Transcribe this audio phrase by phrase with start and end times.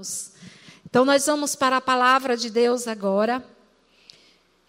[0.00, 0.32] irmãos.
[0.88, 3.44] Então, nós vamos para a palavra de Deus agora.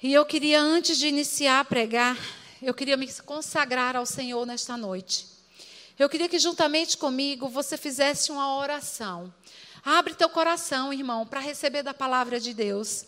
[0.04, 2.18] E eu queria, antes de iniciar a pregar,
[2.62, 5.28] eu queria me consagrar ao Senhor nesta noite.
[5.98, 9.34] Eu queria que, juntamente comigo, você fizesse uma oração.
[9.84, 13.06] Abre teu coração, irmão, para receber da palavra de Deus.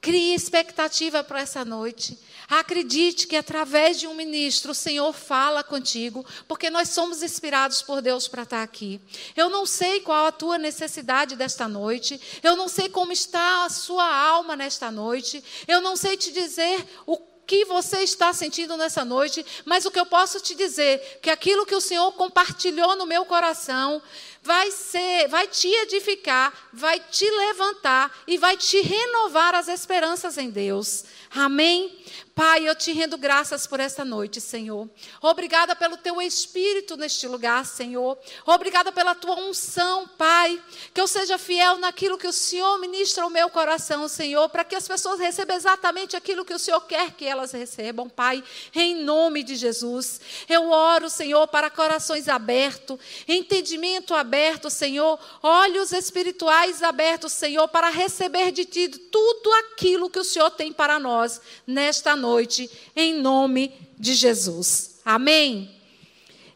[0.00, 2.18] Crie expectativa para essa noite.
[2.48, 8.00] Acredite que através de um ministro o Senhor fala contigo, porque nós somos inspirados por
[8.00, 9.00] Deus para estar aqui.
[9.36, 13.70] Eu não sei qual a tua necessidade desta noite, eu não sei como está a
[13.70, 17.18] sua alma nesta noite, eu não sei te dizer o
[17.48, 21.64] que você está sentindo nessa noite, mas o que eu posso te dizer que aquilo
[21.64, 24.02] que o Senhor compartilhou no meu coração
[24.42, 30.50] vai ser, vai te edificar, vai te levantar e vai te renovar as esperanças em
[30.50, 31.04] Deus.
[31.30, 32.04] Amém?
[32.38, 34.88] Pai, eu te rendo graças por esta noite, Senhor.
[35.20, 38.16] Obrigada pelo teu espírito neste lugar, Senhor.
[38.46, 40.62] Obrigada pela tua unção, Pai.
[40.94, 44.76] Que eu seja fiel naquilo que o Senhor ministra ao meu coração, Senhor, para que
[44.76, 48.44] as pessoas recebam exatamente aquilo que o Senhor quer que elas recebam, Pai.
[48.72, 50.20] Em nome de Jesus.
[50.48, 58.52] Eu oro, Senhor, para corações abertos, entendimento aberto, Senhor, olhos espirituais abertos, Senhor, para receber
[58.52, 63.74] de ti tudo aquilo que o Senhor tem para nós nesta noite noite, em nome
[63.98, 65.00] de Jesus.
[65.02, 65.74] Amém?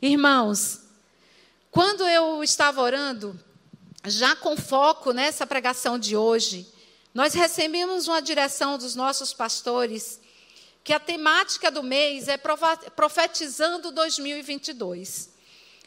[0.03, 0.81] Irmãos,
[1.71, 3.39] quando eu estava orando,
[4.05, 6.67] já com foco nessa pregação de hoje,
[7.15, 10.21] nós recebemos uma direção dos nossos pastores
[10.85, 15.31] que a temática do mês é profetizando 2022.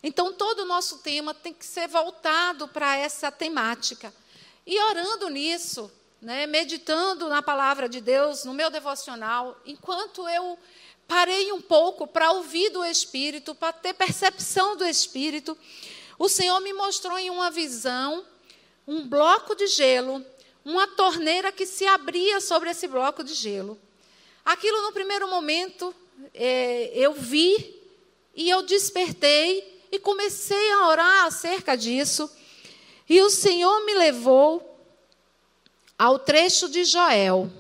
[0.02, 4.12] Então, todo o nosso tema tem que ser voltado para essa temática.
[4.66, 5.92] E orando nisso,
[6.26, 10.58] né, meditando na palavra de Deus, no meu devocional, enquanto eu
[11.08, 15.56] parei um pouco para ouvir do Espírito, para ter percepção do Espírito,
[16.18, 18.26] o Senhor me mostrou em uma visão
[18.88, 20.26] um bloco de gelo,
[20.66, 23.80] uma torneira que se abria sobre esse bloco de gelo.
[24.44, 25.94] Aquilo, no primeiro momento,
[26.34, 27.84] é, eu vi
[28.34, 32.28] e eu despertei e comecei a orar acerca disso.
[33.08, 34.75] E o Senhor me levou
[35.98, 37.52] ao trecho de Joel,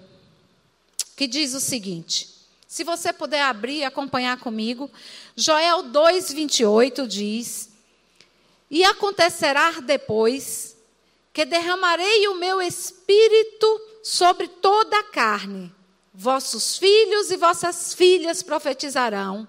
[1.16, 2.36] que diz o seguinte:
[2.68, 4.92] se você puder abrir e acompanhar comigo,
[5.36, 7.70] Joel 2:28 diz:
[8.70, 10.76] E acontecerá depois
[11.32, 15.74] que derramarei o meu espírito sobre toda a carne.
[16.14, 19.48] Vossos filhos e vossas filhas profetizarão,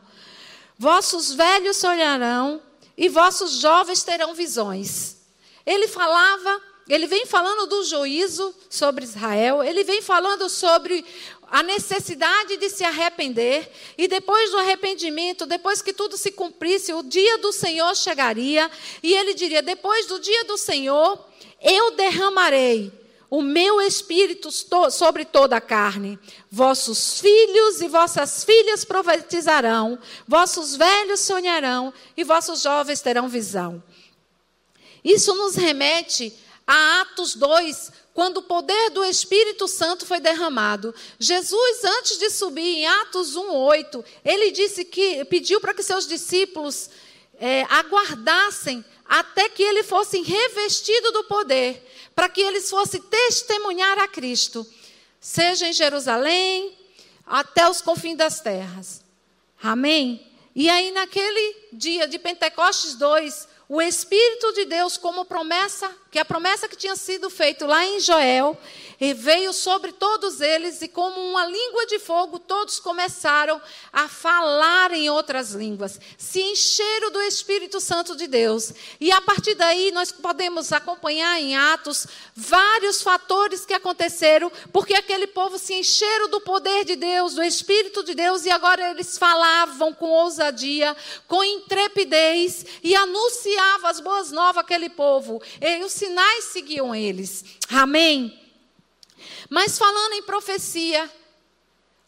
[0.79, 2.63] vossos velhos sonharão
[2.97, 5.17] e vossos jovens terão visões.
[5.65, 11.05] Ele falava ele vem falando do juízo sobre Israel, ele vem falando sobre
[11.51, 17.03] a necessidade de se arrepender, e depois do arrependimento, depois que tudo se cumprisse, o
[17.03, 18.71] dia do Senhor chegaria,
[19.03, 21.19] e ele diria: Depois do dia do Senhor,
[21.61, 22.93] eu derramarei
[23.29, 26.19] o meu espírito sobre toda a carne.
[26.51, 33.83] Vossos filhos e vossas filhas profetizarão, vossos velhos sonharão, e vossos jovens terão visão.
[35.05, 36.33] Isso nos remete
[36.67, 40.95] a Atos 2, quando o poder do Espírito Santo foi derramado.
[41.19, 46.91] Jesus, antes de subir em Atos 1:8, ele disse que pediu para que seus discípulos
[47.39, 51.83] é, aguardassem até que ele fosse revestido do poder,
[52.15, 54.67] para que eles fossem testemunhar a Cristo,
[55.21, 56.77] seja em Jerusalém,
[57.25, 59.05] até os confins das terras.
[59.63, 60.27] Amém?
[60.55, 66.25] E aí, naquele dia de Pentecostes 2, o Espírito de Deus, como promessa, que a
[66.25, 68.59] promessa que tinha sido feita lá em Joel,
[69.15, 73.61] veio sobre todos eles, e como uma língua de fogo, todos começaram
[73.93, 78.73] a falar em outras línguas, se encheram do Espírito Santo de Deus.
[78.99, 85.27] E a partir daí nós podemos acompanhar em Atos vários fatores que aconteceram, porque aquele
[85.27, 89.93] povo se encheram do poder de Deus, do Espírito de Deus, e agora eles falavam
[89.93, 90.97] com ousadia,
[91.29, 95.43] com intrepidez, e anunciavam as boas novas àquele povo.
[95.61, 97.45] E os sinais seguiam eles.
[97.69, 98.41] Amém?
[99.51, 101.11] Mas falando em profecia,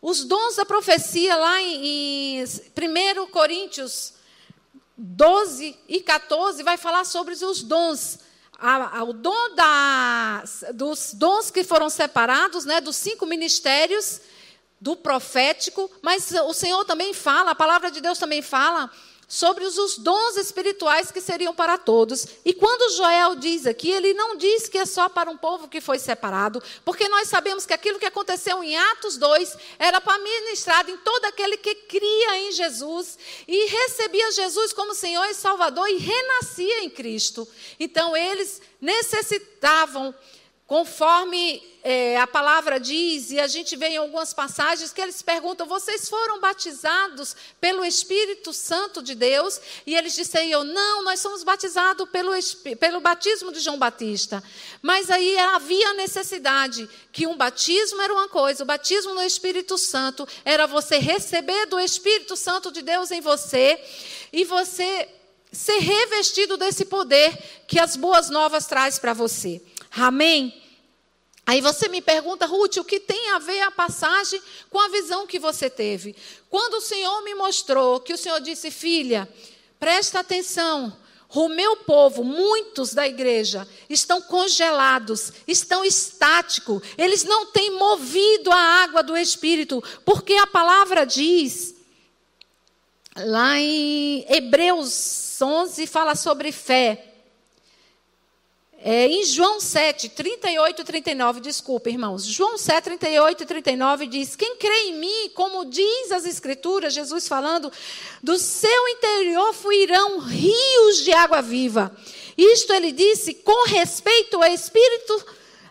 [0.00, 4.14] os dons da profecia, lá em, em 1 Coríntios
[4.96, 8.20] 12 e 14, vai falar sobre os dons.
[8.56, 10.44] A, a, o dom da,
[10.75, 14.20] dos dons que foram separados, né, dos cinco ministérios,
[14.81, 18.88] do profético, mas o Senhor também fala, a palavra de Deus também fala
[19.28, 22.26] sobre os dons espirituais que seriam para todos.
[22.46, 25.82] E quando Joel diz aqui, ele não diz que é só para um povo que
[25.82, 30.90] foi separado, porque nós sabemos que aquilo que aconteceu em Atos 2 era para ministrado
[30.90, 35.98] em todo aquele que cria em Jesus e recebia Jesus como Senhor e Salvador e
[35.98, 37.46] renascia em Cristo.
[37.78, 40.14] Então eles necessitavam
[40.69, 45.67] Conforme é, a palavra diz, e a gente vê em algumas passagens que eles perguntam:
[45.67, 49.59] vocês foram batizados pelo Espírito Santo de Deus?
[49.87, 52.32] E eles disseram: não, nós somos batizados pelo,
[52.79, 54.44] pelo batismo de João Batista.
[54.82, 60.29] Mas aí havia necessidade que um batismo era uma coisa, o batismo no Espírito Santo
[60.44, 63.82] era você receber do Espírito Santo de Deus em você
[64.31, 65.09] e você
[65.50, 69.62] ser revestido desse poder que as boas novas traz para você.
[70.00, 70.62] Amém?
[71.47, 75.27] Aí você me pergunta, Ruth, o que tem a ver a passagem com a visão
[75.27, 76.15] que você teve?
[76.50, 79.27] Quando o Senhor me mostrou, que o Senhor disse, filha,
[79.81, 80.95] presta atenção,
[81.31, 88.83] o meu povo, muitos da igreja, estão congelados, estão estáticos, eles não têm movido a
[88.83, 91.75] água do Espírito, porque a palavra diz,
[93.17, 97.07] lá em Hebreus 11, fala sobre fé.
[98.80, 102.25] É, em João 7, 38 e 39, desculpa, irmãos.
[102.25, 107.26] João 7, 38 e 39 diz: Quem crê em mim, como diz as Escrituras, Jesus
[107.26, 107.72] falando,
[108.22, 111.90] do seu interior fluirão rios de água viva.
[112.36, 115.26] Isto ele disse com respeito ao Espírito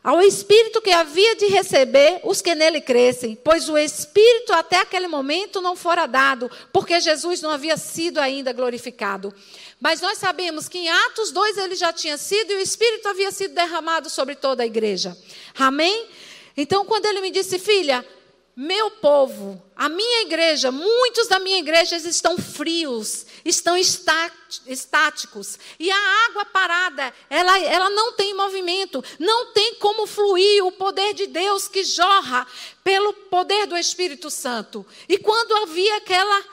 [0.08, 5.06] ao Espírito que havia de receber os que nele crescem, pois o Espírito até aquele
[5.06, 9.34] momento não fora dado, porque Jesus não havia sido ainda glorificado.
[9.80, 13.32] Mas nós sabemos que em Atos 2 ele já tinha sido e o Espírito havia
[13.32, 15.16] sido derramado sobre toda a igreja.
[15.56, 16.10] Amém?
[16.56, 18.04] Então, quando ele me disse, filha,
[18.60, 25.60] meu povo, a minha igreja, muitos da minha igreja estão frios, estão estáticos.
[25.80, 31.14] E a água parada, ela, ela não tem movimento, não tem como fluir o poder
[31.14, 32.48] de Deus que jorra
[32.84, 34.84] pelo poder do Espírito Santo.
[35.08, 36.44] E quando havia aquela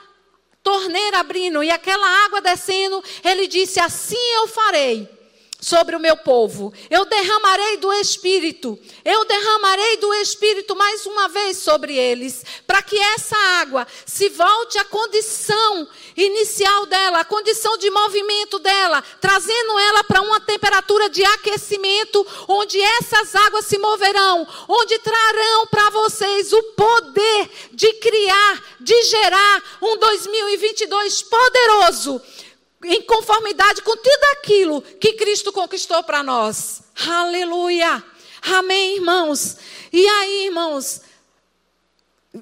[0.65, 5.09] torneira abrindo e aquela água descendo, ele disse: Assim eu farei
[5.65, 6.73] sobre o meu povo.
[6.91, 8.79] Eu derramarei do Espírito.
[9.03, 14.79] Eu derramarei do Espírito mais uma vez sobre eles, para que essa água se volte
[14.79, 21.25] à condição inicial dela, à condição de movimento dela, trazendo ela para uma temperatura de
[21.25, 29.03] aquecimento, onde essas águas se moverão, onde trarão para vocês o poder de criar, de
[29.05, 32.21] gerar um 2022 poderoso
[32.85, 36.83] em conformidade com tudo aquilo que Cristo conquistou para nós.
[37.07, 38.03] Aleluia.
[38.43, 39.57] Amém, irmãos.
[39.93, 41.01] E aí, irmãos,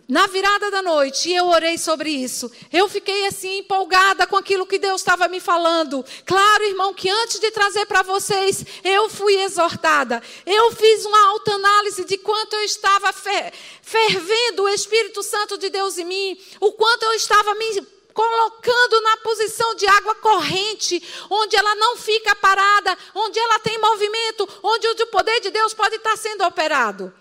[0.08, 2.50] na virada da noite, eu orei sobre isso.
[2.72, 6.02] Eu fiquei assim empolgada com aquilo que Deus estava me falando.
[6.24, 10.22] Claro, irmão, que antes de trazer para vocês, eu fui exortada.
[10.46, 16.06] Eu fiz uma autoanálise de quanto eu estava fervendo o Espírito Santo de Deus em
[16.06, 21.96] mim, o quanto eu estava me colocando na posição de água corrente, onde ela não
[21.96, 27.12] fica parada, onde ela tem movimento, onde o poder de Deus pode estar sendo operado.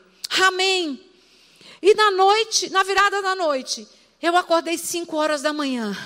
[0.43, 1.09] Amém.
[1.81, 3.87] E na noite, na virada da noite,
[4.21, 5.97] eu acordei cinco horas da manhã,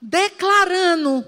[0.00, 1.26] declarando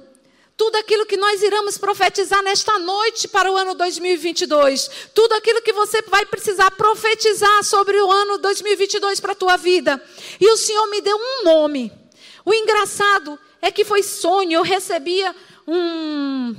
[0.57, 5.73] tudo aquilo que nós iremos profetizar nesta noite para o ano 2022, tudo aquilo que
[5.73, 10.01] você vai precisar profetizar sobre o ano 2022 para a tua vida.
[10.39, 12.02] E o Senhor me deu um nome.
[12.45, 14.53] O engraçado é que foi sonho.
[14.53, 15.35] Eu recebia
[15.67, 16.57] um,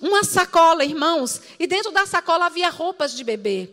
[0.00, 3.68] uma sacola, irmãos, e dentro da sacola havia roupas de bebê.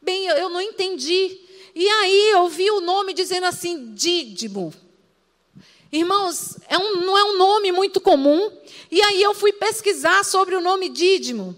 [0.00, 1.38] Bem, eu, não entendi.
[1.74, 4.72] E aí eu vi o nome dizendo assim, Dídimo.
[5.90, 8.50] Irmãos, é um, não é um nome muito comum.
[8.90, 11.56] E aí eu fui pesquisar sobre o nome Dídimo.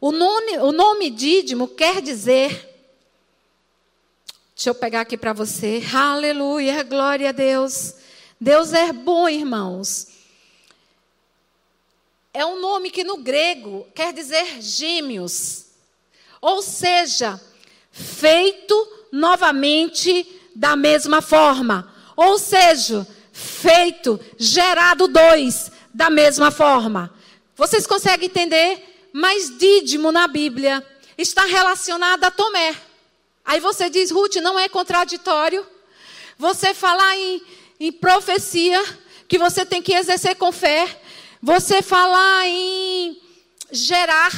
[0.00, 2.71] O nome, o nome Dídimo quer dizer
[4.62, 5.82] Deixa eu pegar aqui para você.
[5.92, 7.94] Aleluia, glória a Deus.
[8.40, 10.06] Deus é bom, irmãos.
[12.32, 15.64] É um nome que no grego quer dizer gêmeos.
[16.40, 17.40] Ou seja,
[17.90, 21.92] feito novamente da mesma forma.
[22.14, 27.12] Ou seja, feito, gerado dois da mesma forma.
[27.56, 29.08] Vocês conseguem entender?
[29.12, 30.86] Mas Dídimo na Bíblia
[31.18, 32.91] está relacionado a Tomé.
[33.44, 35.66] Aí você diz, Ruth, não é contraditório.
[36.38, 37.42] Você falar em,
[37.78, 38.82] em profecia,
[39.28, 41.00] que você tem que exercer com fé,
[41.40, 43.20] você falar em
[43.70, 44.30] gerar,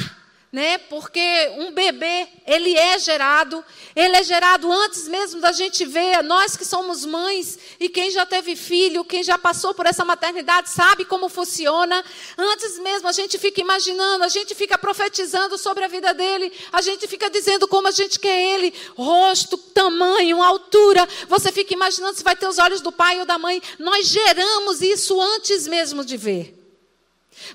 [0.55, 0.77] né?
[0.77, 1.19] Porque
[1.57, 3.61] um bebê, ele é gerado,
[3.93, 8.25] ele é gerado antes mesmo da gente ver, nós que somos mães e quem já
[8.25, 12.01] teve filho, quem já passou por essa maternidade sabe como funciona.
[12.37, 16.81] Antes mesmo a gente fica imaginando, a gente fica profetizando sobre a vida dele, a
[16.81, 21.05] gente fica dizendo como a gente quer ele, rosto, tamanho, altura.
[21.27, 23.61] Você fica imaginando se vai ter os olhos do pai ou da mãe.
[23.77, 26.64] Nós geramos isso antes mesmo de ver.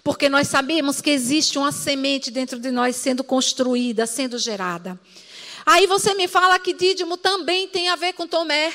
[0.03, 4.99] Porque nós sabemos que existe uma semente dentro de nós sendo construída, sendo gerada.
[5.67, 8.73] Aí você me fala que Dídimo também tem a ver com Tomé.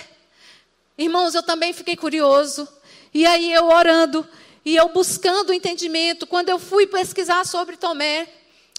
[0.97, 2.67] Irmãos, eu também fiquei curioso.
[3.13, 4.27] E aí eu orando
[4.65, 8.27] e eu buscando entendimento, quando eu fui pesquisar sobre Tomé,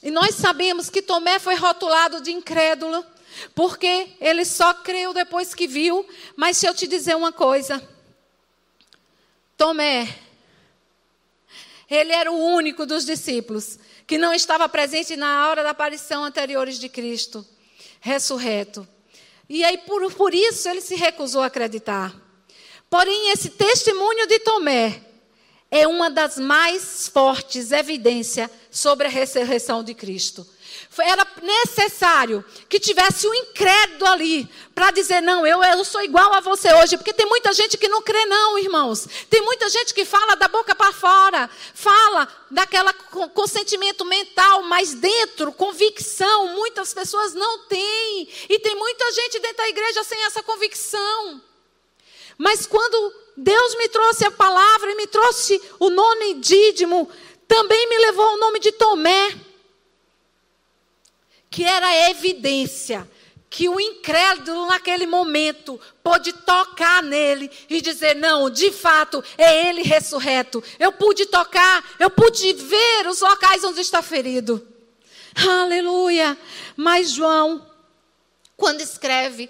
[0.03, 3.05] e nós sabemos que Tomé foi rotulado de incrédulo,
[3.55, 6.07] porque ele só creu depois que viu.
[6.35, 7.83] Mas se eu te dizer uma coisa,
[9.57, 10.26] Tomé
[11.91, 16.79] ele era o único dos discípulos que não estava presente na hora da aparição anteriores
[16.79, 17.47] de Cristo,
[18.01, 18.87] ressurreto.
[19.49, 22.15] E aí, por, por isso, ele se recusou a acreditar.
[22.91, 25.01] Porém, esse testemunho de Tomé
[25.71, 30.47] é uma das mais fortes evidências sobre a ressurreição de Cristo
[31.03, 36.41] era necessário que tivesse um incrédulo ali para dizer: não, eu, eu sou igual a
[36.41, 36.97] você hoje.
[36.97, 39.07] Porque tem muita gente que não crê, não, irmãos.
[39.31, 45.53] Tem muita gente que fala da boca para fora, fala daquela consentimento mental, mas dentro,
[45.53, 48.29] convicção, muitas pessoas não têm.
[48.49, 51.41] E tem muita gente dentro da igreja sem essa convicção.
[52.39, 57.09] Mas quando Deus me trouxe a palavra e me trouxe o nome Dídimo,
[57.49, 59.46] também me levou o nome de Tomé
[61.57, 63.11] que era evidência
[63.49, 69.81] que o incrédulo naquele momento pôde tocar nele e dizer: não, de fato é ele
[69.81, 70.63] ressurreto.
[70.79, 74.69] Eu pude tocar, eu pude ver os locais onde está ferido.
[75.35, 76.37] Aleluia.
[76.77, 77.67] Mas João,
[78.55, 79.49] quando escreve,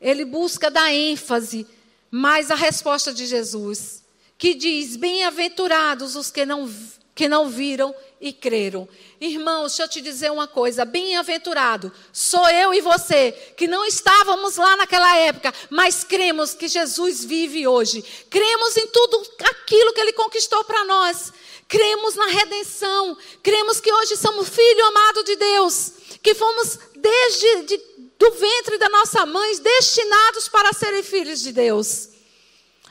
[0.00, 1.68] ele busca dar ênfase
[2.10, 4.02] mais à resposta de Jesus,
[4.36, 6.68] que diz: Bem-aventurados os que não,
[7.14, 8.88] que não viram e creram.
[9.20, 14.56] Irmãos, deixa eu te dizer uma coisa: bem-aventurado sou eu e você, que não estávamos
[14.56, 18.02] lá naquela época, mas cremos que Jesus vive hoje.
[18.30, 21.34] Cremos em tudo aquilo que Ele conquistou para nós.
[21.68, 23.14] Cremos na redenção.
[23.42, 25.92] Cremos que hoje somos filho amado de Deus.
[26.22, 27.76] Que fomos desde de,
[28.18, 32.08] do ventre da nossa mãe destinados para serem filhos de Deus.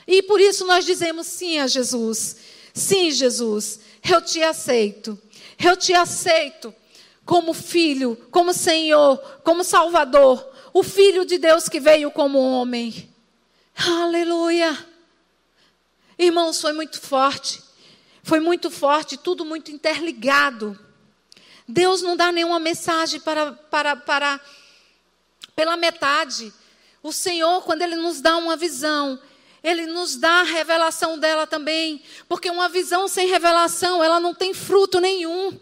[0.06, 2.36] E por isso nós dizemos sim a Jesus.
[2.72, 5.18] Sim, Jesus, eu te aceito.
[5.64, 6.74] Eu te aceito
[7.24, 13.10] como filho, como Senhor, como Salvador, o Filho de Deus que veio como homem.
[13.74, 14.76] Aleluia.
[16.18, 17.62] Irmãos, foi muito forte.
[18.22, 20.78] Foi muito forte, tudo muito interligado.
[21.66, 24.40] Deus não dá nenhuma mensagem para, para, para
[25.56, 26.52] pela metade.
[27.02, 29.18] O Senhor, quando Ele nos dá uma visão,
[29.64, 34.52] ele nos dá a revelação dela também, porque uma visão sem revelação, ela não tem
[34.52, 35.58] fruto nenhum.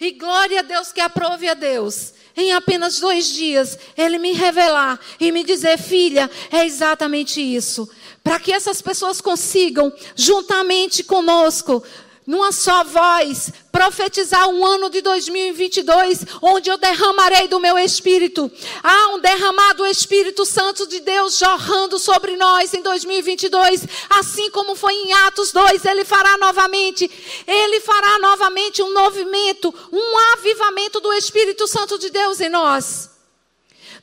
[0.00, 2.12] E glória a Deus que aprove a Deus.
[2.36, 7.88] Em apenas dois dias, Ele me revelar e me dizer, filha, é exatamente isso.
[8.24, 11.80] Para que essas pessoas consigam, juntamente conosco,
[12.26, 18.50] numa só voz, profetizar um ano de 2022, onde eu derramarei do meu espírito.
[18.82, 24.94] Há um derramado Espírito Santo de Deus jorrando sobre nós em 2022, assim como foi
[24.94, 27.10] em Atos 2, ele fará novamente.
[27.46, 33.13] Ele fará novamente um movimento, um avivamento do Espírito Santo de Deus em nós.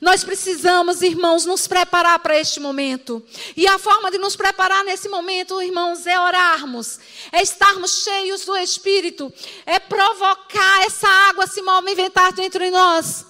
[0.02, 3.24] Nós precisamos, irmãos, nos preparar para este momento.
[3.56, 6.98] E a forma de nos preparar nesse momento, irmãos, é orarmos,
[7.30, 9.32] é estarmos cheios do Espírito,
[9.64, 13.24] é provocar essa água se movimentar dentro de nós.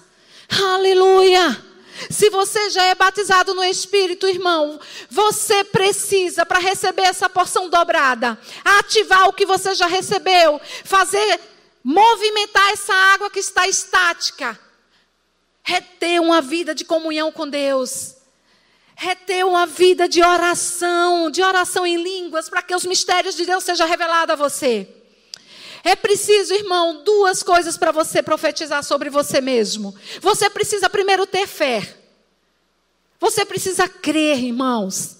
[0.48, 1.62] Aleluia!
[2.08, 8.38] Se você já é batizado no Espírito, irmão, você precisa, para receber essa porção dobrada,
[8.64, 11.38] ativar o que você já recebeu, fazer
[11.84, 14.58] movimentar essa água que está estática
[15.62, 18.16] reter uma vida de comunhão com Deus,
[18.96, 23.64] reter uma vida de oração, de oração em línguas, para que os mistérios de Deus
[23.64, 24.88] sejam revelados a você.
[25.84, 29.94] É preciso, irmão, duas coisas para você profetizar sobre você mesmo.
[30.20, 31.96] Você precisa primeiro ter fé.
[33.18, 35.16] Você precisa crer, irmãos.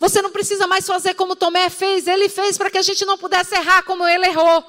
[0.00, 2.08] Você não precisa mais fazer como Tomé fez.
[2.08, 4.64] Ele fez para que a gente não pudesse errar como ele errou.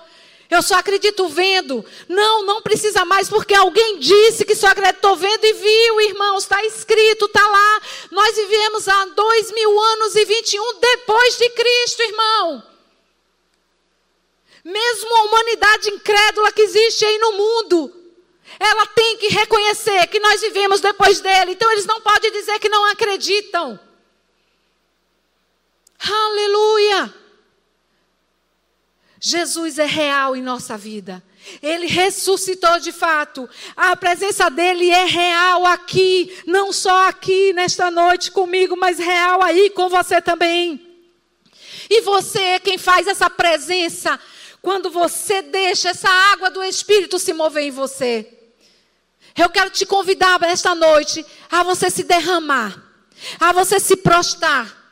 [0.49, 1.83] Eu só acredito vendo.
[2.07, 6.43] Não, não precisa mais, porque alguém disse que só acreditou vendo e viu, irmãos.
[6.43, 7.81] Está escrito, está lá.
[8.11, 12.63] Nós vivemos há dois mil anos e vinte e um depois de Cristo, irmão.
[14.63, 17.93] Mesmo a humanidade incrédula que existe aí no mundo,
[18.59, 21.51] Ela tem que reconhecer que nós vivemos depois dele.
[21.51, 23.79] Então eles não podem dizer que não acreditam.
[25.99, 27.13] Aleluia!
[29.27, 31.24] Jesus é real em nossa vida.
[31.60, 33.50] Ele ressuscitou de fato.
[33.75, 39.72] A presença dele é real aqui, não só aqui nesta noite comigo, mas real aí
[39.72, 40.79] com você também.
[41.89, 44.20] E você é quem faz essa presença
[44.62, 48.32] quando você deixa essa água do Espírito se mover em você.
[49.36, 52.79] Eu quero te convidar esta noite a você se derramar,
[53.39, 54.85] a você se prostrar,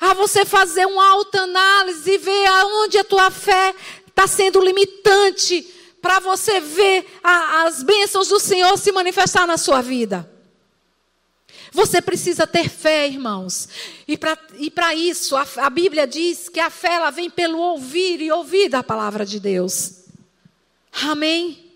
[0.00, 3.74] a você fazer uma autoanálise e ver aonde a tua fé
[4.06, 9.82] está sendo limitante para você ver a, as bênçãos do Senhor se manifestar na sua
[9.82, 10.30] vida.
[11.72, 13.68] Você precisa ter fé, irmãos.
[14.06, 14.16] E
[14.70, 18.68] para isso, a, a, Bíblia diz que a fé ela vem pelo ouvir e ouvir
[18.68, 20.04] da palavra de Deus.
[20.92, 21.70] Amém?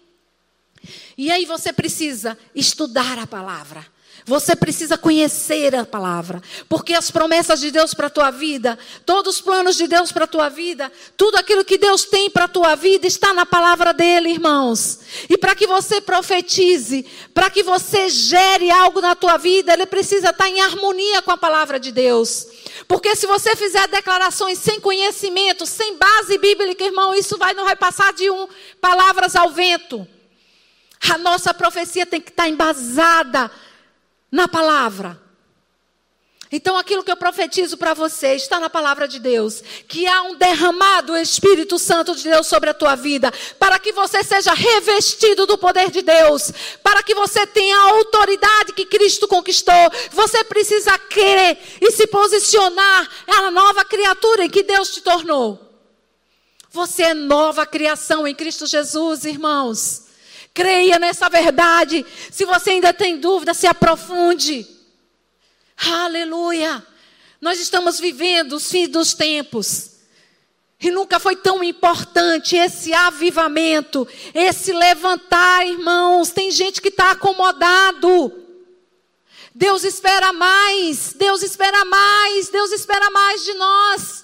[1.18, 3.86] E aí você precisa estudar a palavra.
[4.26, 9.36] Você precisa conhecer a palavra, porque as promessas de Deus para a tua vida, todos
[9.36, 12.48] os planos de Deus para a tua vida, tudo aquilo que Deus tem para a
[12.48, 15.00] tua vida está na palavra dele, irmãos.
[15.28, 20.30] E para que você profetize, para que você gere algo na tua vida, ele precisa
[20.30, 22.46] estar em harmonia com a palavra de Deus.
[22.86, 27.76] Porque se você fizer declarações sem conhecimento, sem base bíblica, irmão, isso vai não vai
[27.76, 28.48] passar de um
[28.80, 30.06] palavras ao vento.
[31.08, 33.50] A nossa profecia tem que estar embasada
[34.30, 35.20] na palavra.
[36.52, 39.62] Então, aquilo que eu profetizo para você está na palavra de Deus.
[39.86, 43.32] Que há um derramado Espírito Santo de Deus sobre a tua vida.
[43.56, 46.52] Para que você seja revestido do poder de Deus.
[46.82, 49.92] Para que você tenha a autoridade que Cristo conquistou.
[50.10, 53.08] Você precisa crer e se posicionar.
[53.28, 55.70] É a nova criatura em que Deus te tornou.
[56.72, 60.09] Você é nova criação em Cristo Jesus, irmãos.
[60.52, 62.04] Creia nessa verdade.
[62.30, 64.66] Se você ainda tem dúvida, se aprofunde.
[65.76, 66.84] Aleluia.
[67.40, 69.90] Nós estamos vivendo os fins dos tempos.
[70.80, 76.30] E nunca foi tão importante esse avivamento, esse levantar, irmãos.
[76.30, 78.32] Tem gente que está acomodado.
[79.54, 84.19] Deus espera mais, Deus espera mais, Deus espera mais de nós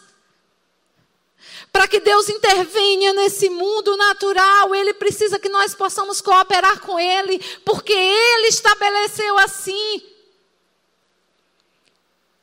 [1.72, 7.38] para que Deus intervenha nesse mundo natural, Ele precisa que nós possamos cooperar com Ele,
[7.64, 10.02] porque Ele estabeleceu assim.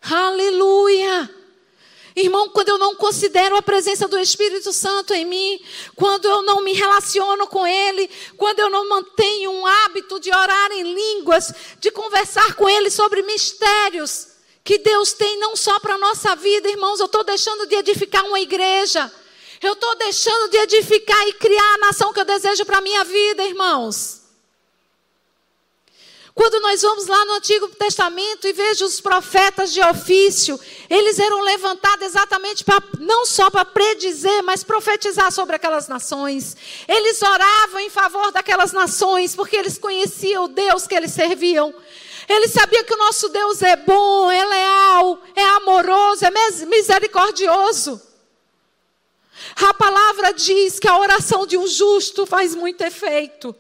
[0.01, 1.29] Aleluia!
[2.15, 5.59] Irmão, quando eu não considero a presença do Espírito Santo em mim,
[5.95, 10.71] quando eu não me relaciono com Ele, quando eu não mantenho um hábito de orar
[10.73, 14.32] em línguas, de conversar com Ele sobre mistérios
[14.63, 18.23] que Deus tem não só para a nossa vida, irmãos, eu estou deixando de edificar
[18.25, 19.11] uma igreja.
[19.61, 23.03] Eu estou deixando de edificar e criar a nação que eu desejo para a minha
[23.03, 24.21] vida, irmãos.
[26.35, 31.41] Quando nós vamos lá no Antigo Testamento e vejo os profetas de ofício, eles eram
[31.41, 36.57] levantados exatamente para não só para predizer, mas profetizar sobre aquelas nações.
[36.87, 41.73] Eles oravam em favor daquelas nações, porque eles conheciam o Deus que eles serviam.
[42.27, 46.31] Eles sabiam que o nosso Deus é bom, é leal, é amoroso, é
[46.65, 48.01] misericordioso.
[49.55, 53.55] A palavra diz que a oração de um justo faz muito efeito.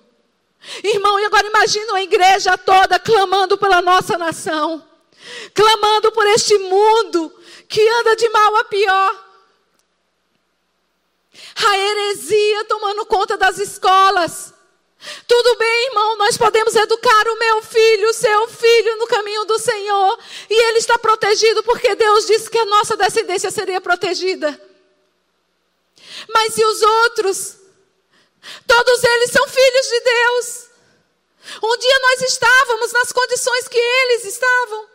[0.83, 4.87] Irmão, e agora imagina a igreja toda clamando pela nossa nação,
[5.53, 7.33] clamando por este mundo
[7.67, 9.23] que anda de mal a pior.
[11.67, 14.52] A heresia tomando conta das escolas.
[15.27, 19.59] Tudo bem, irmão, nós podemos educar o meu filho, o seu filho no caminho do
[19.59, 24.59] Senhor, e ele está protegido porque Deus disse que a nossa descendência seria protegida.
[26.29, 27.57] Mas e os outros?
[28.65, 30.63] Todos eles são filhos de Deus.
[31.61, 34.87] Um dia nós estávamos nas condições que eles estavam.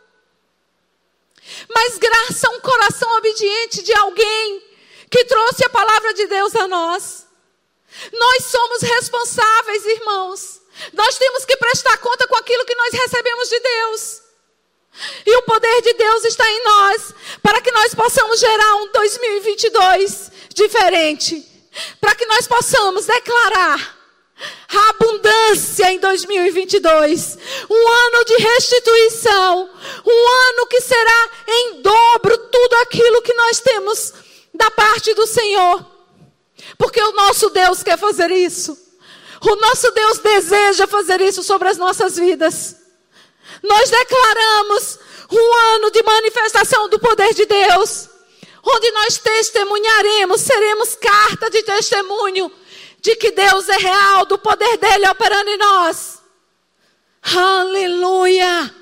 [1.73, 4.63] Mas graças a um coração obediente de alguém
[5.09, 7.28] que trouxe a palavra de Deus a nós.
[8.13, 10.61] Nós somos responsáveis, irmãos.
[10.93, 14.21] Nós temos que prestar conta com aquilo que nós recebemos de Deus.
[15.25, 20.31] E o poder de Deus está em nós, para que nós possamos gerar um 2022
[20.53, 21.45] diferente,
[22.01, 23.97] para que nós possamos declarar
[24.69, 27.37] a abundância em 2022,
[27.69, 29.69] um ano de restituição,
[30.05, 34.13] um ano que será em dobro tudo aquilo que nós temos
[34.53, 35.85] da parte do Senhor,
[36.77, 38.77] porque o nosso Deus quer fazer isso,
[39.41, 42.75] o nosso Deus deseja fazer isso sobre as nossas vidas.
[43.63, 44.99] Nós declaramos
[45.31, 48.09] um ano de manifestação do poder de Deus
[48.63, 52.51] onde nós testemunharemos, seremos carta de testemunho
[53.01, 56.21] de que Deus é real, do poder dele operando em nós.
[57.21, 58.75] Aleluia!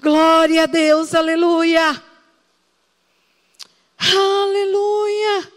[0.00, 2.07] Glória a Deus, aleluia!
[4.10, 5.52] Aleluia!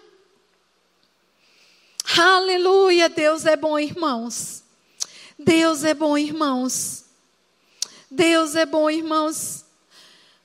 [2.17, 3.09] Aleluia!
[3.09, 4.63] Deus é bom, irmãos.
[5.39, 7.05] Deus é bom, irmãos.
[8.09, 9.63] Deus é bom, irmãos.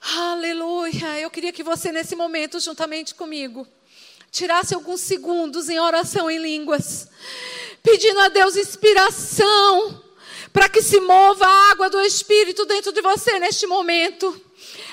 [0.01, 1.19] Aleluia!
[1.19, 3.67] Eu queria que você, nesse momento, juntamente comigo,
[4.31, 7.09] tirasse alguns segundos em oração em línguas,
[7.83, 10.03] pedindo a Deus inspiração
[10.53, 14.46] para que se mova a água do Espírito dentro de você neste momento.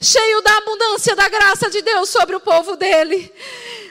[0.00, 3.32] cheio da abundância da graça de Deus sobre o povo dele.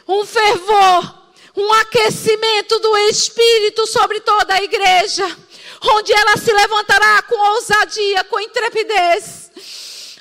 [0.08, 1.14] Um fervor,
[1.56, 5.38] um aquecimento do Espírito sobre toda a igreja,
[5.82, 9.52] onde ela se levantará com ousadia, com intrepidez.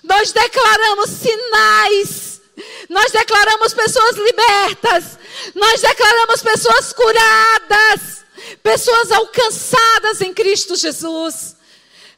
[0.05, 2.41] Nós declaramos sinais,
[2.89, 5.19] nós declaramos pessoas libertas,
[5.55, 8.25] nós declaramos pessoas curadas,
[8.63, 11.58] pessoas alcançadas em Cristo Jesus.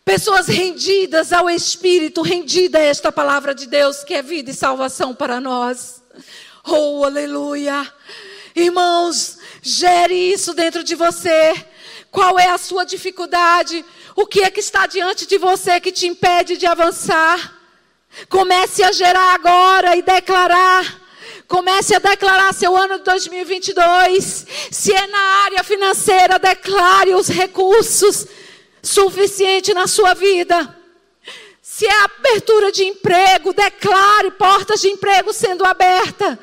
[0.04, 5.14] Pessoas rendidas ao Espírito, rendida a esta palavra de Deus que é vida e salvação
[5.14, 6.02] para nós.
[6.66, 7.86] Oh, aleluia.
[8.54, 11.54] Irmãos, gere isso dentro de você.
[12.10, 13.84] Qual é a sua dificuldade?
[14.16, 17.58] O que é que está diante de você que te impede de avançar?
[18.28, 21.00] Comece a gerar agora e declarar.
[21.46, 24.46] Comece a declarar seu ano de 2022.
[24.70, 28.26] Se é na área financeira, declare os recursos
[28.82, 30.76] suficiente na sua vida.
[31.60, 36.38] Se é abertura de emprego, declare portas de emprego sendo abertas.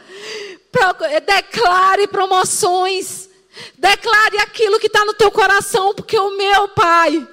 [1.25, 3.29] Declare promoções.
[3.77, 7.27] Declare aquilo que está no teu coração, porque o meu pai,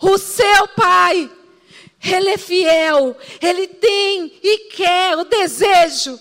[0.00, 1.30] o seu pai,
[2.02, 6.18] ele é fiel, ele tem e quer o desejo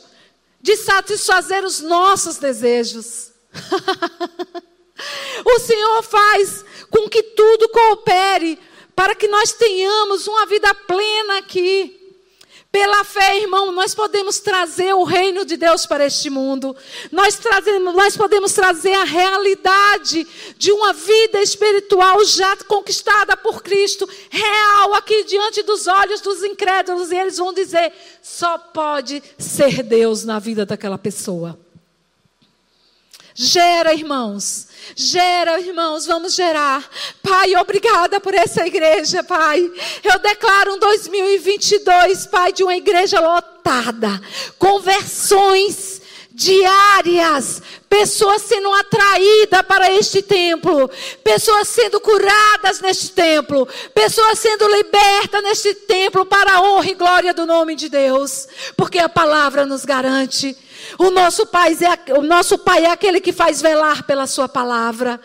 [0.61, 3.31] de satisfazer os nossos desejos.
[5.45, 8.59] o Senhor faz com que tudo coopere
[8.95, 11.95] para que nós tenhamos uma vida plena aqui.
[12.71, 16.75] Pela fé, irmão, nós podemos trazer o reino de Deus para este mundo.
[17.11, 24.07] Nós, trazemos, nós podemos trazer a realidade de uma vida espiritual já conquistada por Cristo,
[24.29, 27.11] real aqui diante dos olhos dos incrédulos.
[27.11, 31.57] E eles vão dizer: só pode ser Deus na vida daquela pessoa.
[33.41, 34.67] Gera, irmãos.
[34.93, 36.85] Gera, irmãos, vamos gerar.
[37.23, 39.71] Pai, obrigada por essa igreja, Pai.
[40.03, 44.21] Eu declaro um 2022, Pai, de uma igreja lotada.
[44.57, 45.98] Conversões
[46.39, 50.89] diárias, pessoas sendo atraídas para este templo,
[51.21, 57.33] pessoas sendo curadas neste templo, pessoas sendo libertas neste templo para a honra e glória
[57.33, 58.47] do nome de Deus,
[58.77, 60.55] porque a palavra nos garante
[60.97, 65.19] o nosso pai é, o nosso pai é aquele que faz velar pela sua palavra.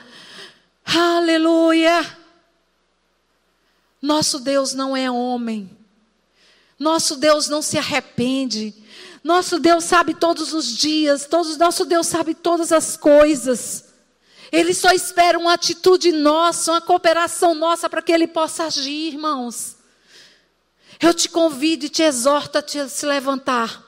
[0.84, 2.04] Aleluia.
[4.02, 5.70] Nosso Deus não é homem.
[6.76, 8.74] Nosso Deus não se arrepende.
[9.24, 13.86] Nosso Deus sabe todos os dias, todos, nosso Deus sabe todas as coisas.
[14.52, 19.76] Ele só espera uma atitude nossa, uma cooperação nossa para que ele possa agir, irmãos.
[21.00, 23.82] Eu te convido e te exorto a te, se levantar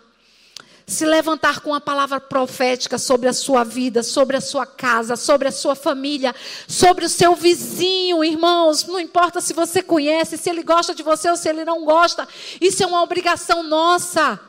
[0.88, 5.49] se levantar com uma palavra profética sobre a sua vida, sobre a sua casa, sobre
[5.49, 6.33] a sua família,
[6.68, 8.85] sobre o seu vizinho, irmãos.
[8.87, 12.29] Não importa se você conhece, se ele gosta de você ou se ele não gosta,
[12.61, 14.40] isso é uma obrigação nossa.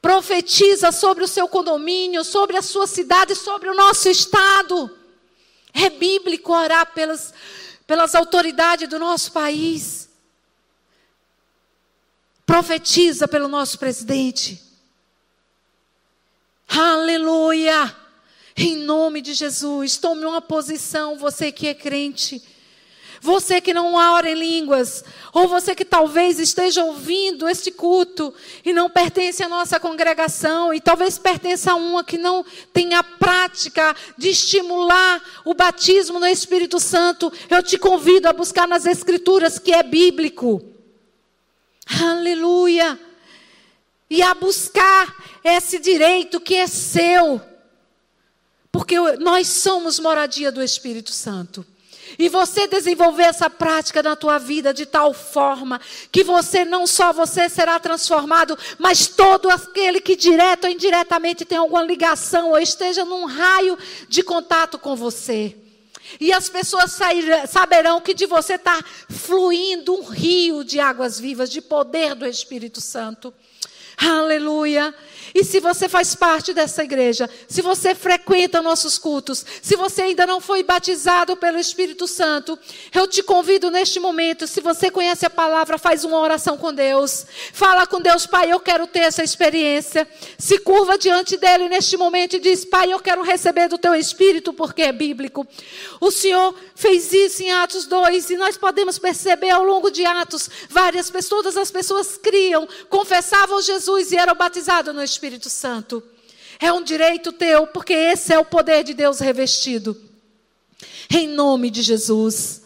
[0.00, 4.96] Profetiza sobre o seu condomínio, sobre a sua cidade, sobre o nosso estado.
[5.74, 7.34] É bíblico orar pelas,
[7.86, 10.08] pelas autoridades do nosso país.
[12.46, 14.60] Profetiza pelo nosso presidente.
[16.68, 17.96] Aleluia!
[18.56, 22.42] Em nome de Jesus, tome uma posição, você que é crente.
[23.20, 28.32] Você que não ora em línguas, ou você que talvez esteja ouvindo este culto
[28.64, 33.02] e não pertence à nossa congregação, e talvez pertença a uma que não tem a
[33.02, 39.58] prática de estimular o batismo no Espírito Santo, eu te convido a buscar nas Escrituras
[39.58, 40.62] que é bíblico.
[42.02, 42.98] Aleluia!
[44.08, 47.40] E a buscar esse direito que é seu.
[48.72, 51.66] Porque nós somos moradia do Espírito Santo.
[52.18, 57.12] E você desenvolver essa prática na tua vida de tal forma que você não só
[57.12, 63.04] você será transformado, mas todo aquele que direto ou indiretamente tem alguma ligação ou esteja
[63.04, 65.56] num raio de contato com você.
[66.18, 66.98] E as pessoas
[67.48, 72.80] saberão que de você está fluindo um rio de águas vivas, de poder do Espírito
[72.80, 73.32] Santo.
[73.96, 74.94] Aleluia.
[75.34, 80.26] E se você faz parte dessa igreja, se você frequenta nossos cultos, se você ainda
[80.26, 82.58] não foi batizado pelo Espírito Santo,
[82.94, 87.26] eu te convido neste momento, se você conhece a palavra, faz uma oração com Deus.
[87.52, 90.06] Fala com Deus, Pai, eu quero ter essa experiência.
[90.38, 94.52] Se curva diante dele neste momento e diz: Pai, eu quero receber do teu Espírito,
[94.52, 95.46] porque é bíblico.
[96.00, 100.48] O Senhor fez isso em Atos 2 e nós podemos perceber ao longo de Atos,
[100.68, 105.19] várias pessoas, todas as pessoas criam, confessavam Jesus e eram batizados no Espírito.
[105.20, 106.02] Espírito Santo.
[106.58, 109.94] É um direito teu, porque esse é o poder de Deus revestido.
[111.10, 112.62] Em nome de Jesus.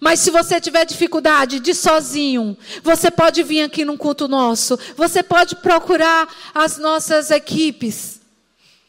[0.00, 4.78] Mas se você tiver dificuldade de sozinho, você pode vir aqui num culto nosso.
[4.96, 8.22] Você pode procurar as nossas equipes.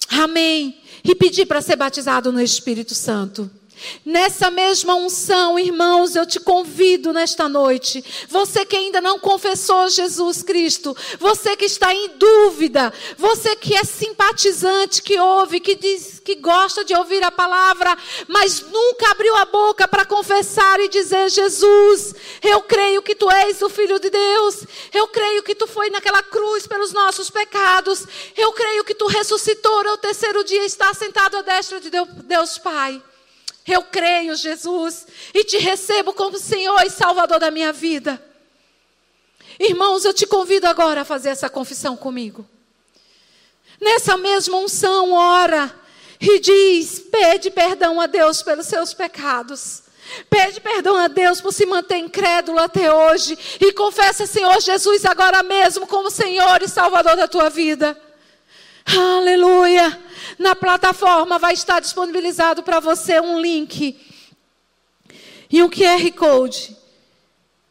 [0.08, 0.78] Amém.
[1.04, 3.52] E pedir para ser batizado no Espírito Santo.
[4.06, 8.04] Nessa mesma unção, irmãos, eu te convido nesta noite.
[8.30, 13.84] Você que ainda não confessou Jesus Cristo, você que está em dúvida, você que é
[13.84, 19.46] simpatizante, que ouve, que diz que gosta de ouvir a palavra, mas nunca abriu a
[19.46, 24.66] boca para confessar e dizer: Jesus, eu creio que tu és o Filho de Deus,
[24.94, 29.88] eu creio que tu foi naquela cruz pelos nossos pecados, eu creio que tu ressuscitou
[29.88, 33.02] ao terceiro dia e está sentado à destra de Deus Pai.
[33.68, 38.22] Eu creio, Jesus, e te recebo como Senhor e Salvador da minha vida.
[39.60, 42.48] Irmãos, eu te convido agora a fazer essa confissão comigo.
[43.80, 45.74] Nessa mesma unção, ora
[46.20, 49.84] e diz: pede perdão a Deus pelos seus pecados.
[50.30, 53.38] Pede perdão a Deus por se manter incrédulo até hoje.
[53.60, 57.98] E confessa, Senhor Jesus, agora mesmo como Senhor e Salvador da tua vida.
[58.86, 59.98] Aleluia.
[60.38, 64.00] Na plataforma vai estar disponibilizado para você um link
[65.50, 66.76] e um QR Code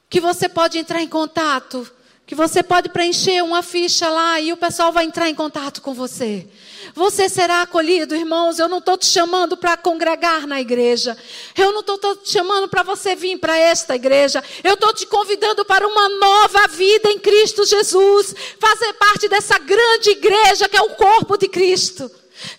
[0.08, 1.90] que você pode entrar em contato,
[2.26, 5.94] que você pode preencher uma ficha lá e o pessoal vai entrar em contato com
[5.94, 6.46] você.
[6.94, 8.58] Você será acolhido, irmãos.
[8.58, 11.16] Eu não estou te chamando para congregar na igreja.
[11.56, 14.44] Eu não estou te chamando para você vir para esta igreja.
[14.62, 18.34] Eu estou te convidando para uma nova vida em Cristo Jesus.
[18.58, 22.10] Fazer parte dessa grande igreja que é o corpo de Cristo.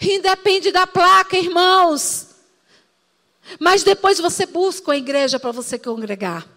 [0.01, 2.27] Independe da placa, irmãos.
[3.59, 6.47] Mas depois você busca a igreja para você congregar.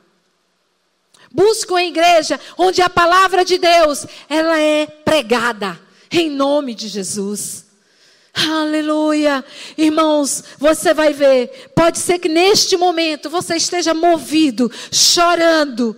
[1.32, 7.66] Busca a igreja onde a palavra de Deus ela é pregada em nome de Jesus.
[8.32, 9.44] Aleluia.
[9.78, 11.70] Irmãos, você vai ver.
[11.74, 15.96] Pode ser que neste momento você esteja movido, chorando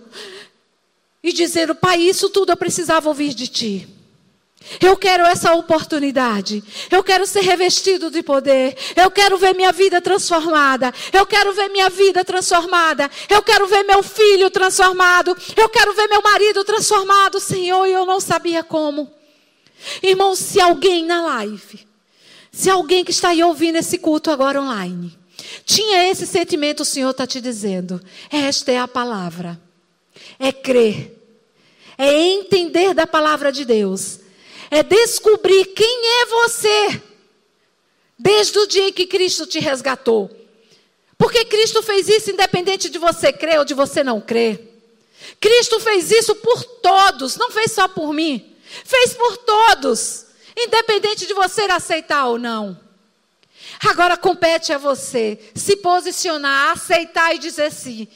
[1.21, 3.98] e dizendo: Pai, isso tudo eu precisava ouvir de ti.
[4.81, 6.63] Eu quero essa oportunidade.
[6.91, 8.77] Eu quero ser revestido de poder.
[8.95, 10.93] Eu quero ver minha vida transformada.
[11.13, 13.09] Eu quero ver minha vida transformada.
[13.29, 15.35] Eu quero ver meu filho transformado.
[15.55, 19.09] Eu quero ver meu marido transformado, Senhor, e eu não sabia como.
[20.03, 21.87] Irmão, se alguém na live,
[22.51, 25.17] se alguém que está aí ouvindo esse culto agora online,
[25.65, 29.59] tinha esse sentimento, o Senhor está te dizendo: esta é a palavra.
[30.37, 31.15] É crer.
[31.97, 34.18] É entender da palavra de Deus
[34.71, 37.01] é descobrir quem é você
[38.17, 40.29] desde o dia em que Cristo te resgatou.
[41.17, 44.67] Porque Cristo fez isso independente de você crer ou de você não crer.
[45.39, 48.55] Cristo fez isso por todos, não fez só por mim.
[48.85, 52.79] Fez por todos, independente de você aceitar ou não.
[53.87, 58.07] Agora compete a você se posicionar, aceitar e dizer sim.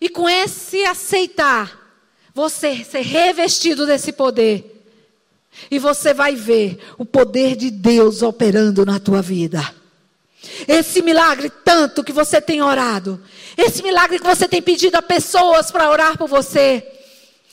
[0.00, 1.96] E com esse aceitar,
[2.34, 4.71] você ser revestido desse poder
[5.70, 9.74] e você vai ver o poder de Deus operando na tua vida.
[10.66, 13.20] Esse milagre tanto que você tem orado,
[13.56, 16.84] esse milagre que você tem pedido a pessoas para orar por você,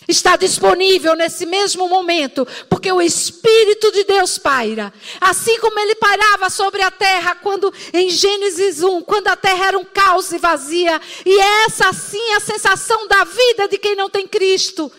[0.09, 4.91] está disponível nesse mesmo momento, porque o Espírito de Deus paira.
[5.21, 9.77] Assim como ele pairava sobre a terra quando em Gênesis 1, quando a terra era
[9.77, 14.09] um caos e vazia, e é essa sim a sensação da vida de quem não
[14.09, 14.91] tem Cristo.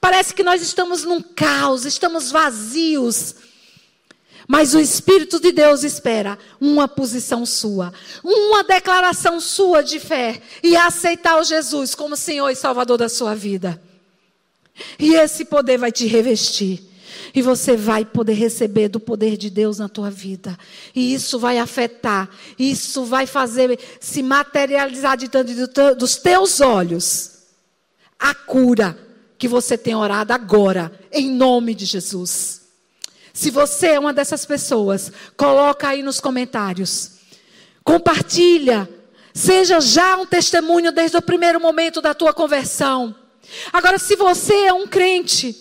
[0.00, 3.34] Parece que nós estamos num caos, estamos vazios.
[4.48, 7.92] Mas o Espírito de Deus espera uma posição sua,
[8.24, 13.34] uma declaração sua de fé e aceitar o Jesus como Senhor e Salvador da sua
[13.34, 13.80] vida.
[14.98, 16.88] E esse poder vai te revestir.
[17.32, 20.58] E você vai poder receber do poder de Deus na tua vida.
[20.96, 25.54] E isso vai afetar, isso vai fazer se materializar diante
[25.96, 27.32] dos teus olhos
[28.18, 29.09] a cura
[29.40, 32.60] que você tem orado agora, em nome de Jesus.
[33.32, 37.12] Se você é uma dessas pessoas, coloca aí nos comentários.
[37.82, 38.86] Compartilha.
[39.32, 43.16] Seja já um testemunho desde o primeiro momento da tua conversão.
[43.72, 45.56] Agora, se você é um crente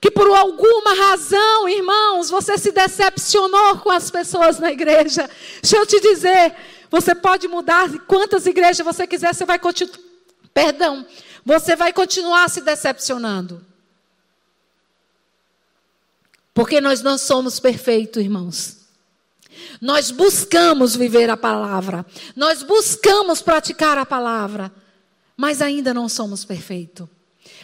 [0.00, 5.28] que por alguma razão, irmãos, você se decepcionou com as pessoas na igreja,
[5.60, 6.54] deixa eu te dizer,
[6.90, 9.98] você pode mudar quantas igrejas você quiser, você vai continuar.
[10.54, 11.04] Perdão,
[11.48, 13.64] você vai continuar se decepcionando.
[16.52, 18.76] Porque nós não somos perfeitos, irmãos.
[19.80, 22.04] Nós buscamos viver a palavra.
[22.36, 24.70] Nós buscamos praticar a palavra.
[25.38, 27.08] Mas ainda não somos perfeitos.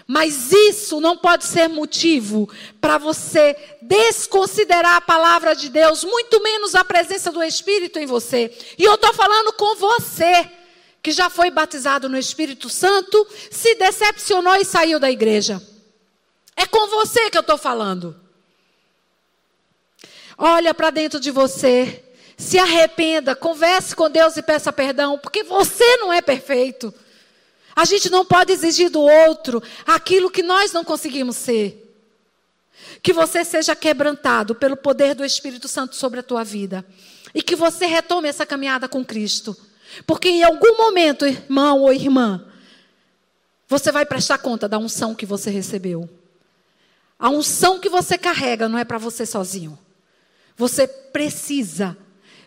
[0.07, 2.49] Mas isso não pode ser motivo
[2.81, 8.51] para você desconsiderar a palavra de Deus, muito menos a presença do Espírito em você.
[8.79, 10.51] E eu estou falando com você,
[11.04, 15.62] que já foi batizado no Espírito Santo, se decepcionou e saiu da igreja.
[16.56, 18.18] É com você que eu estou falando.
[20.38, 22.02] Olha para dentro de você.
[22.38, 26.92] Se arrependa, converse com Deus e peça perdão, porque você não é perfeito.
[27.76, 31.82] A gente não pode exigir do outro aquilo que nós não conseguimos ser.
[33.02, 36.82] Que você seja quebrantado pelo poder do Espírito Santo sobre a tua vida.
[37.34, 39.54] E que você retome essa caminhada com Cristo.
[40.07, 42.44] Porque em algum momento, irmão ou irmã,
[43.68, 46.09] você vai prestar conta da unção que você recebeu.
[47.18, 49.78] A unção que você carrega não é para você sozinho.
[50.57, 51.96] Você precisa,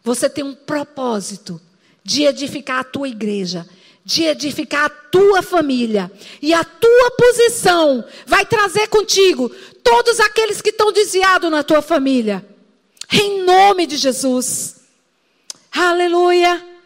[0.04, 1.60] você tem um propósito
[2.04, 3.68] de edificar a tua igreja,
[4.06, 6.12] de edificar a tua família.
[6.42, 9.50] E a tua posição vai trazer contigo
[9.84, 12.46] todos aqueles que estão desviados na tua família.
[13.12, 14.78] Em nome de Jesus.
[15.72, 16.77] Aleluia.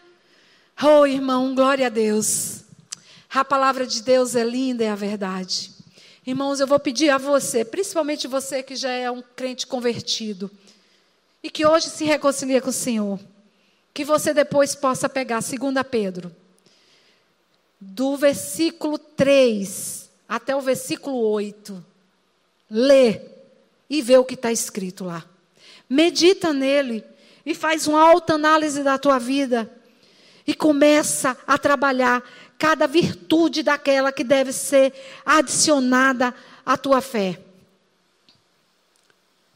[0.80, 2.62] Oh, irmão, glória a Deus.
[3.32, 5.70] A palavra de Deus é linda, é a verdade.
[6.26, 10.50] Irmãos, eu vou pedir a você, principalmente você que já é um crente convertido,
[11.42, 13.18] e que hoje se reconcilia com o Senhor,
[13.92, 16.34] que você depois possa pegar 2 Pedro,
[17.80, 21.84] do versículo 3 até o versículo 8.
[22.70, 23.20] Lê
[23.90, 25.24] e vê o que está escrito lá.
[25.88, 27.04] Medita nele
[27.44, 29.70] e faz uma alta análise da tua vida
[30.46, 32.22] e começa a trabalhar
[32.58, 34.92] cada virtude daquela que deve ser
[35.24, 37.40] adicionada à tua fé.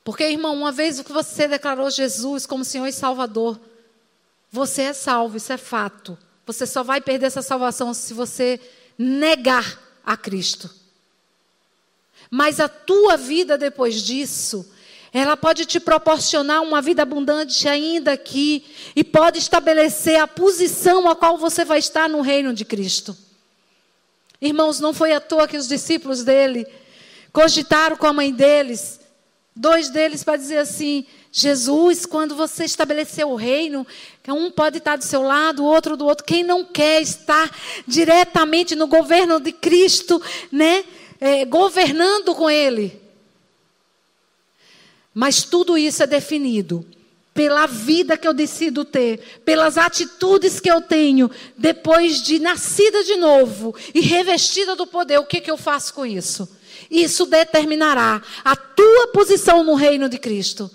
[0.05, 3.61] Porque, irmão, uma vez que você declarou Jesus como Senhor e Salvador,
[4.51, 6.17] você é salvo, isso é fato.
[6.47, 8.61] Você só vai perder essa salvação se você
[8.97, 10.71] negar a Cristo.
[12.31, 14.73] Mas a tua vida depois disso,
[15.21, 21.15] ela pode te proporcionar uma vida abundante ainda aqui e pode estabelecer a posição a
[21.17, 23.17] qual você vai estar no reino de Cristo.
[24.41, 26.67] Irmãos, não foi à toa que os discípulos dele
[27.33, 29.01] cogitaram com a mãe deles
[29.59, 33.87] Dois deles para dizer assim: Jesus, quando você estabeleceu o reino,
[34.29, 36.27] um pode estar do seu lado, o outro do outro.
[36.27, 37.51] Quem não quer estar
[37.89, 40.21] diretamente no governo de Cristo,
[40.53, 40.85] né?
[41.19, 43.01] É, governando com Ele.
[45.19, 46.85] Mas tudo isso é definido
[47.33, 53.17] pela vida que eu decido ter, pelas atitudes que eu tenho depois de nascida de
[53.17, 55.19] novo e revestida do poder.
[55.19, 56.47] O que, que eu faço com isso?
[56.91, 60.71] Isso determinará a tua posição no reino de Cristo.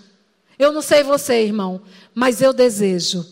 [0.57, 1.79] Eu não sei você, irmão,
[2.11, 3.23] mas eu desejo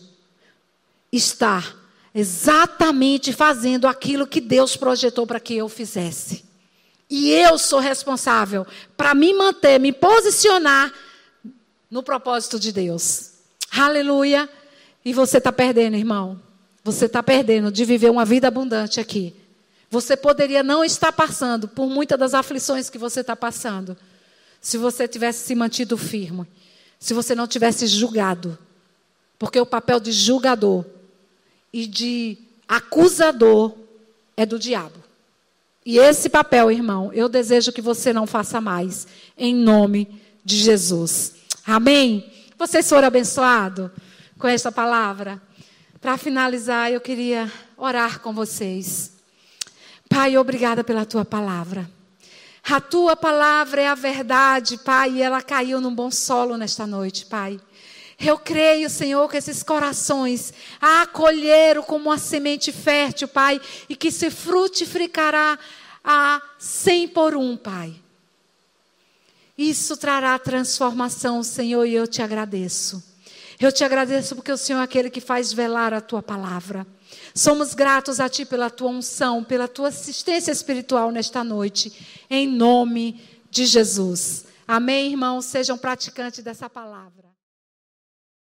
[1.12, 1.76] estar
[2.14, 6.49] exatamente fazendo aquilo que Deus projetou para que eu fizesse.
[7.10, 10.94] E eu sou responsável para me manter, me posicionar
[11.90, 13.32] no propósito de Deus.
[13.72, 14.48] Aleluia.
[15.04, 16.40] E você está perdendo, irmão.
[16.84, 19.36] Você está perdendo de viver uma vida abundante aqui.
[19.90, 23.98] Você poderia não estar passando por muitas das aflições que você está passando,
[24.62, 26.46] se você tivesse se mantido firme,
[27.00, 28.58] se você não tivesse julgado.
[29.40, 30.86] Porque o papel de julgador
[31.74, 33.74] e de acusador
[34.38, 35.09] é do diabo.
[35.92, 41.34] E esse papel, irmão, eu desejo que você não faça mais, em nome de Jesus.
[41.66, 42.32] Amém?
[42.60, 43.90] Vocês foram abençoados
[44.38, 45.42] com essa palavra?
[46.00, 49.14] Para finalizar, eu queria orar com vocês.
[50.08, 51.90] Pai, obrigada pela tua palavra.
[52.70, 57.26] A tua palavra é a verdade, Pai, e ela caiu num bom solo nesta noite,
[57.26, 57.60] Pai.
[58.20, 64.12] Eu creio, Senhor, que esses corações a acolheram como uma semente fértil, Pai, e que
[64.12, 65.58] se frutificará
[66.04, 67.96] a cem por um, Pai.
[69.58, 73.04] Isso trará transformação, Senhor, e eu te agradeço.
[73.60, 76.88] Eu te agradeço porque o Senhor é aquele que faz velar a tua palavra.
[77.36, 81.92] Somos gratos a Ti pela tua unção, pela tua assistência espiritual nesta noite,
[82.30, 83.22] em nome
[83.52, 84.46] de Jesus.
[84.68, 85.46] Amém, irmãos?
[85.46, 87.29] Sejam praticantes dessa palavra.